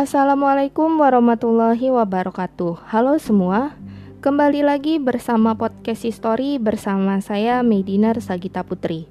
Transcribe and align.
Assalamualaikum 0.00 0.96
warahmatullahi 0.96 1.92
wabarakatuh. 1.92 2.88
Halo 2.88 3.20
semua, 3.20 3.76
kembali 4.24 4.64
lagi 4.64 4.96
bersama 4.96 5.52
podcast 5.52 6.08
History 6.08 6.56
bersama 6.56 7.20
saya 7.20 7.60
Medinar 7.60 8.16
Sagita 8.24 8.64
Putri. 8.64 9.04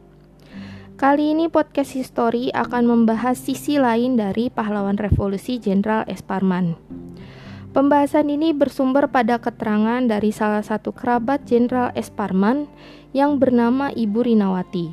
Kali 0.98 1.38
ini 1.38 1.46
podcast 1.46 1.94
History 1.94 2.50
akan 2.58 2.90
membahas 2.90 3.38
sisi 3.38 3.78
lain 3.78 4.18
dari 4.18 4.50
pahlawan 4.50 4.98
revolusi 4.98 5.62
Jenderal 5.62 6.10
S. 6.10 6.26
Pembahasan 7.70 8.34
ini 8.34 8.50
bersumber 8.58 9.14
pada 9.14 9.38
keterangan 9.38 10.02
dari 10.10 10.34
salah 10.34 10.66
satu 10.66 10.90
kerabat 10.90 11.46
Jenderal 11.46 11.94
S. 11.94 12.10
Yang 13.14 13.32
bernama 13.38 13.94
Ibu 13.94 14.26
Rinawati, 14.26 14.90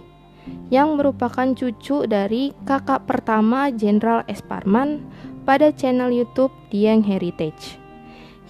yang 0.68 1.00
merupakan 1.00 1.56
cucu 1.56 2.04
dari 2.04 2.52
kakak 2.68 3.08
pertama 3.08 3.72
Jenderal 3.72 4.28
S. 4.28 4.44
pada 5.46 5.70
channel 5.70 6.10
YouTube 6.10 6.50
Dieng 6.74 7.06
Heritage. 7.06 7.78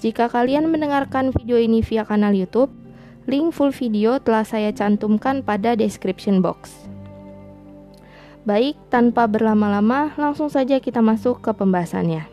Jika 0.00 0.32
kalian 0.32 0.72
mendengarkan 0.72 1.28
video 1.30 1.60
ini 1.60 1.84
via 1.84 2.08
kanal 2.08 2.32
YouTube, 2.32 2.72
link 3.28 3.52
full 3.52 3.70
video 3.70 4.16
telah 4.16 4.48
saya 4.48 4.72
cantumkan 4.72 5.44
pada 5.44 5.76
description 5.76 6.40
box. 6.40 6.88
Baik, 8.48 8.80
tanpa 8.88 9.28
berlama-lama, 9.28 10.16
langsung 10.16 10.48
saja 10.48 10.80
kita 10.80 11.04
masuk 11.04 11.44
ke 11.44 11.52
pembahasannya. 11.52 12.24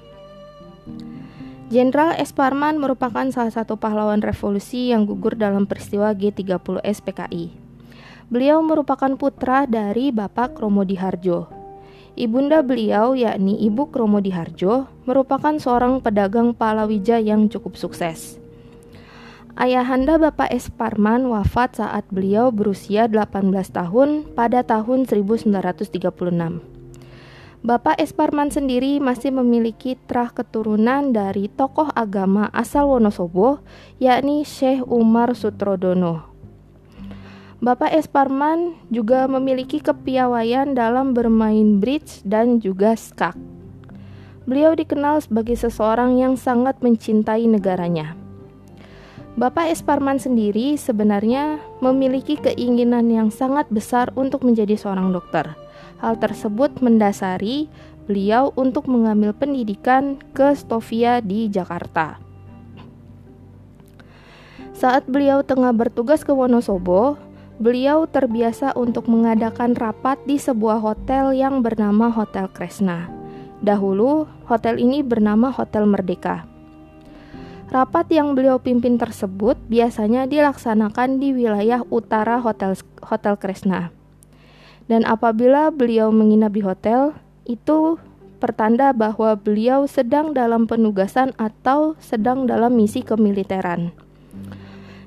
Jenderal 1.74 2.14
S. 2.22 2.30
Parman 2.30 2.78
merupakan 2.78 3.26
salah 3.34 3.50
satu 3.50 3.82
pahlawan 3.82 4.22
revolusi 4.22 4.94
yang 4.94 5.10
gugur 5.10 5.34
dalam 5.34 5.66
peristiwa 5.66 6.14
G30S 6.14 7.02
PKI. 7.02 7.50
Beliau 8.30 8.62
merupakan 8.62 9.10
putra 9.18 9.66
dari 9.66 10.14
Bapak 10.14 10.62
Romo 10.62 10.86
Diharjo, 10.86 11.63
Ibunda 12.14 12.62
beliau, 12.62 13.18
yakni 13.18 13.58
Ibu 13.66 13.90
Kromo 13.90 14.22
Diharjo, 14.22 14.86
merupakan 15.10 15.58
seorang 15.58 15.98
pedagang 15.98 16.54
palawija 16.54 17.18
yang 17.18 17.50
cukup 17.50 17.74
sukses. 17.74 18.38
Ayahanda 19.58 20.22
Bapak 20.22 20.50
S. 20.54 20.70
Parman 20.70 21.30
wafat 21.30 21.82
saat 21.82 22.06
beliau 22.14 22.54
berusia 22.54 23.06
18 23.10 23.54
tahun 23.70 24.30
pada 24.38 24.62
tahun 24.62 25.06
1936. 25.10 25.94
Bapak 27.62 27.96
S. 27.98 28.14
Parman 28.14 28.50
sendiri 28.54 29.02
masih 29.02 29.34
memiliki 29.34 29.98
terah 30.06 30.30
keturunan 30.30 31.14
dari 31.14 31.50
tokoh 31.50 31.90
agama 31.98 32.50
asal 32.54 32.90
Wonosobo, 32.94 33.62
yakni 33.98 34.46
Syekh 34.46 34.86
Umar 34.90 35.34
Sutrodono. 35.34 36.33
Bapak 37.64 37.96
S. 37.96 38.12
Parman 38.12 38.76
juga 38.92 39.24
memiliki 39.24 39.80
kepiawaian 39.80 40.76
dalam 40.76 41.16
bermain 41.16 41.80
bridge 41.80 42.20
dan 42.28 42.60
juga 42.60 42.92
skak. 42.92 43.40
Beliau 44.44 44.76
dikenal 44.76 45.24
sebagai 45.24 45.56
seseorang 45.56 46.20
yang 46.20 46.36
sangat 46.36 46.84
mencintai 46.84 47.48
negaranya. 47.48 48.20
Bapak 49.40 49.72
S. 49.72 49.80
Parman 49.80 50.20
sendiri 50.20 50.76
sebenarnya 50.76 51.64
memiliki 51.80 52.36
keinginan 52.36 53.08
yang 53.08 53.32
sangat 53.32 53.72
besar 53.72 54.12
untuk 54.20 54.44
menjadi 54.44 54.76
seorang 54.76 55.16
dokter. 55.16 55.56
Hal 56.04 56.20
tersebut 56.20 56.84
mendasari 56.84 57.72
beliau 58.12 58.52
untuk 58.60 58.92
mengambil 58.92 59.32
pendidikan 59.32 60.20
ke 60.36 60.52
Stovia 60.52 61.24
di 61.24 61.48
Jakarta. 61.48 62.20
Saat 64.76 65.08
beliau 65.08 65.48
tengah 65.48 65.72
bertugas 65.72 66.28
ke 66.28 66.36
Wonosobo, 66.36 67.16
Beliau 67.62 68.10
terbiasa 68.10 68.74
untuk 68.74 69.06
mengadakan 69.06 69.78
rapat 69.78 70.18
di 70.26 70.42
sebuah 70.42 70.82
hotel 70.82 71.38
yang 71.38 71.62
bernama 71.62 72.10
Hotel 72.10 72.50
Kresna. 72.50 73.14
Dahulu, 73.62 74.26
hotel 74.50 74.82
ini 74.82 75.06
bernama 75.06 75.54
Hotel 75.54 75.86
Merdeka. 75.86 76.50
Rapat 77.70 78.10
yang 78.10 78.34
beliau 78.34 78.58
pimpin 78.58 78.98
tersebut 78.98 79.54
biasanya 79.70 80.26
dilaksanakan 80.26 81.22
di 81.22 81.34
wilayah 81.38 81.86
utara 81.94 82.42
Hotel 82.42 82.74
Hotel 83.06 83.38
Kresna. 83.38 83.94
Dan 84.90 85.06
apabila 85.06 85.70
beliau 85.70 86.10
menginap 86.10 86.58
di 86.58 86.66
hotel, 86.66 87.14
itu 87.46 88.02
pertanda 88.42 88.92
bahwa 88.92 89.38
beliau 89.38 89.86
sedang 89.86 90.34
dalam 90.34 90.66
penugasan 90.66 91.32
atau 91.38 91.96
sedang 92.02 92.50
dalam 92.50 92.76
misi 92.76 93.06
kemiliteran. 93.06 93.94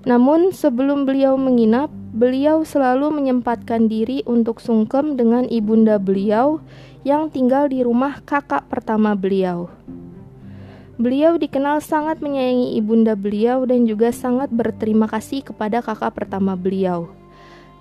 Namun, 0.07 0.55
sebelum 0.55 1.05
beliau 1.05 1.35
menginap, 1.35 1.91
beliau 2.17 2.65
selalu 2.65 3.13
menyempatkan 3.13 3.93
diri 3.93 4.25
untuk 4.25 4.65
sungkem 4.65 5.21
dengan 5.21 5.45
ibunda 5.53 6.01
beliau 6.01 6.65
yang 7.05 7.29
tinggal 7.29 7.69
di 7.69 7.85
rumah 7.85 8.25
kakak 8.25 8.65
pertama 8.73 9.13
beliau. 9.13 9.69
Beliau 10.97 11.37
dikenal 11.37 11.85
sangat 11.85 12.25
menyayangi 12.25 12.81
ibunda 12.81 13.13
beliau 13.13 13.69
dan 13.69 13.85
juga 13.85 14.09
sangat 14.17 14.49
berterima 14.49 15.05
kasih 15.05 15.45
kepada 15.45 15.85
kakak 15.85 16.17
pertama 16.17 16.57
beliau. 16.57 17.13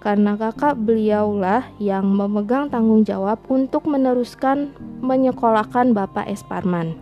Karena 0.03 0.35
kakak 0.35 0.75
beliaulah 0.83 1.63
yang 1.79 2.03
memegang 2.03 2.67
tanggung 2.67 3.07
jawab 3.07 3.39
untuk 3.47 3.87
meneruskan 3.87 4.75
menyekolahkan 4.99 5.95
Bapak 5.95 6.27
S. 6.27 6.43
Parman. 6.43 6.99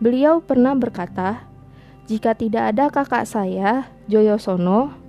Beliau 0.00 0.40
pernah 0.40 0.72
berkata, 0.72 1.44
jika 2.08 2.32
tidak 2.32 2.72
ada 2.72 2.88
kakak 2.88 3.28
saya, 3.28 3.92
Joyo 4.08 4.40
Sono, 4.40 5.03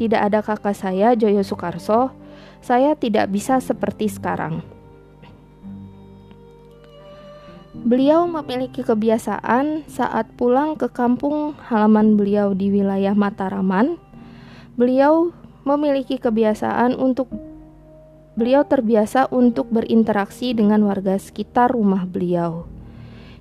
tidak 0.00 0.32
ada 0.32 0.40
kakak 0.40 0.72
saya, 0.72 1.12
Joyo 1.12 1.44
Sukarso, 1.44 2.16
saya 2.64 2.96
tidak 2.96 3.28
bisa 3.28 3.60
seperti 3.60 4.08
sekarang. 4.08 4.64
Beliau 7.76 8.24
memiliki 8.24 8.80
kebiasaan 8.80 9.84
saat 9.92 10.32
pulang 10.40 10.80
ke 10.80 10.88
kampung 10.88 11.52
halaman 11.68 12.16
beliau 12.16 12.56
di 12.56 12.72
wilayah 12.72 13.12
Mataraman. 13.12 14.00
Beliau 14.80 15.36
memiliki 15.68 16.16
kebiasaan 16.16 16.96
untuk 16.96 17.28
beliau 18.34 18.64
terbiasa 18.64 19.28
untuk 19.28 19.68
berinteraksi 19.68 20.56
dengan 20.56 20.80
warga 20.88 21.20
sekitar 21.20 21.76
rumah 21.76 22.08
beliau. 22.08 22.64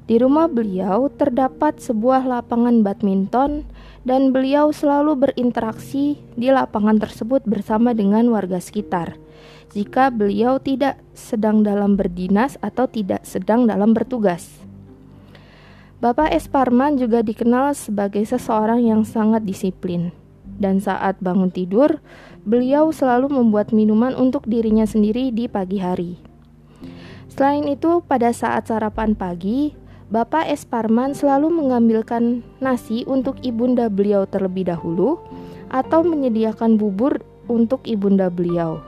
Di 0.06 0.20
rumah 0.20 0.50
beliau 0.50 1.08
terdapat 1.08 1.80
sebuah 1.80 2.28
lapangan 2.28 2.82
badminton 2.84 3.64
dan 4.08 4.32
beliau 4.32 4.72
selalu 4.72 5.30
berinteraksi 5.30 6.20
di 6.40 6.48
lapangan 6.52 7.00
tersebut 7.00 7.44
bersama 7.44 7.92
dengan 7.92 8.32
warga 8.32 8.60
sekitar. 8.60 9.20
Jika 9.70 10.10
beliau 10.10 10.58
tidak 10.58 10.98
sedang 11.14 11.62
dalam 11.62 11.94
berdinas 11.94 12.58
atau 12.64 12.90
tidak 12.90 13.22
sedang 13.28 13.70
dalam 13.70 13.94
bertugas. 13.94 14.60
Bapak 16.00 16.32
S. 16.32 16.48
Juga 16.96 17.20
dikenal 17.20 17.76
sebagai 17.76 18.24
seseorang 18.24 18.80
yang 18.80 19.04
sangat 19.04 19.44
disiplin. 19.44 20.16
Dan 20.60 20.80
saat 20.84 21.20
bangun 21.24 21.52
tidur, 21.52 22.00
beliau 22.44 22.92
selalu 22.92 23.32
membuat 23.32 23.72
minuman 23.72 24.16
untuk 24.16 24.48
dirinya 24.48 24.84
sendiri 24.84 25.32
di 25.32 25.48
pagi 25.48 25.80
hari. 25.80 26.20
Selain 27.32 27.64
itu, 27.68 28.04
pada 28.04 28.36
saat 28.36 28.68
sarapan 28.68 29.16
pagi, 29.16 29.72
Bapak 30.10 30.50
S. 30.50 30.66
Parman 30.66 31.14
selalu 31.14 31.54
mengambilkan 31.54 32.42
nasi 32.58 33.06
untuk 33.06 33.38
ibunda 33.46 33.94
beliau 33.94 34.26
terlebih 34.26 34.66
dahulu 34.66 35.22
atau 35.70 36.02
menyediakan 36.02 36.82
bubur 36.82 37.22
untuk 37.46 37.86
ibunda 37.86 38.26
beliau. 38.34 38.82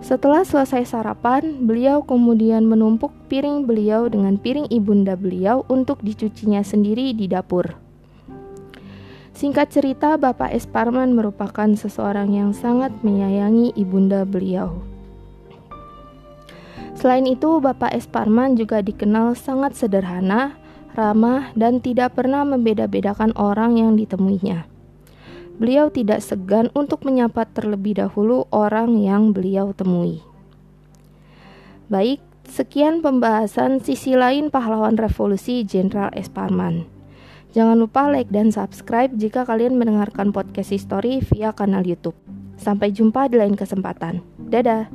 Setelah 0.00 0.40
selesai 0.40 0.88
sarapan, 0.88 1.68
beliau 1.68 2.00
kemudian 2.00 2.64
menumpuk 2.64 3.12
piring 3.28 3.68
beliau 3.68 4.08
dengan 4.08 4.40
piring 4.40 4.72
ibunda 4.72 5.20
beliau 5.20 5.68
untuk 5.68 6.00
dicucinya 6.00 6.64
sendiri 6.64 7.12
di 7.12 7.28
dapur. 7.28 7.76
Singkat 9.36 9.68
cerita, 9.68 10.16
Bapak 10.16 10.48
S. 10.56 10.64
Parman 10.64 11.12
merupakan 11.12 11.68
seseorang 11.76 12.32
yang 12.32 12.56
sangat 12.56 12.88
menyayangi 13.04 13.76
ibunda 13.76 14.24
beliau. 14.24 14.91
Selain 17.02 17.26
itu, 17.26 17.58
Bapak 17.58 17.90
S. 17.98 18.06
Parman 18.06 18.54
juga 18.54 18.78
dikenal 18.78 19.34
sangat 19.34 19.74
sederhana, 19.74 20.54
ramah, 20.94 21.50
dan 21.58 21.82
tidak 21.82 22.14
pernah 22.14 22.46
membeda-bedakan 22.46 23.34
orang 23.34 23.74
yang 23.74 23.98
ditemuinya. 23.98 24.70
Beliau 25.58 25.90
tidak 25.90 26.22
segan 26.22 26.70
untuk 26.78 27.02
menyapa 27.02 27.42
terlebih 27.50 27.98
dahulu 27.98 28.46
orang 28.54 29.02
yang 29.02 29.34
beliau 29.34 29.74
temui. 29.74 30.22
Baik, 31.90 32.22
sekian 32.46 33.02
pembahasan 33.02 33.82
sisi 33.82 34.14
lain 34.14 34.54
pahlawan 34.54 34.94
revolusi 34.94 35.66
Jenderal 35.66 36.14
S. 36.14 36.30
Parman. 36.30 36.86
Jangan 37.50 37.82
lupa 37.82 38.06
like 38.14 38.30
dan 38.30 38.54
subscribe 38.54 39.10
jika 39.18 39.42
kalian 39.42 39.74
mendengarkan 39.74 40.30
podcast 40.30 40.70
history 40.70 41.18
via 41.18 41.50
kanal 41.50 41.82
YouTube. 41.82 42.16
Sampai 42.54 42.94
jumpa 42.94 43.26
di 43.26 43.42
lain 43.42 43.58
kesempatan. 43.58 44.22
Dadah. 44.38 44.86